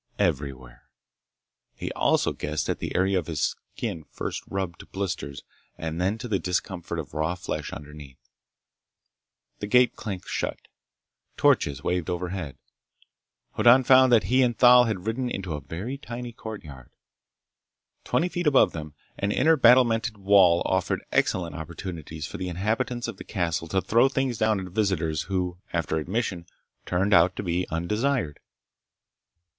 Everywhere. 0.17 0.89
He 1.75 1.91
also 1.91 2.33
guessed 2.33 2.69
at 2.69 2.79
the 2.79 2.95
area 2.95 3.19
of 3.19 3.27
his 3.27 3.55
skin 3.75 4.03
first 4.09 4.41
rubbed 4.49 4.79
to 4.79 4.87
blisters 4.87 5.43
and 5.77 6.01
then 6.01 6.17
to 6.17 6.27
the 6.27 6.39
discomfort 6.39 6.97
of 6.97 7.13
raw 7.13 7.35
flesh 7.35 7.71
underneath. 7.71 8.17
The 9.59 9.67
gate 9.67 9.95
clanked 9.95 10.27
shut. 10.27 10.57
Torches 11.37 11.83
waved 11.83 12.09
overhead. 12.09 12.57
Hoddan 13.51 13.83
found 13.83 14.11
that 14.11 14.23
he 14.23 14.41
and 14.41 14.57
Thal 14.57 14.85
had 14.85 15.05
ridden 15.05 15.29
into 15.29 15.53
a 15.53 15.61
very 15.61 15.99
tiny 15.99 16.31
courtyard. 16.31 16.89
Twenty 18.03 18.27
feet 18.27 18.47
above 18.47 18.71
them, 18.71 18.95
an 19.19 19.31
inner 19.31 19.55
battlemented 19.55 20.17
wall 20.17 20.63
offered 20.65 21.05
excellent 21.11 21.53
opportunities 21.55 22.25
for 22.25 22.37
the 22.39 22.49
inhabitants 22.49 23.07
of 23.07 23.17
the 23.17 23.23
castle 23.23 23.67
to 23.67 23.81
throw 23.83 24.09
things 24.09 24.39
down 24.39 24.59
at 24.59 24.71
visitors 24.71 25.27
who 25.29 25.59
after 25.71 25.97
admission 25.97 26.47
turned 26.87 27.13
out 27.13 27.35
to 27.35 27.43
be 27.43 27.69
undesired. 27.69 28.39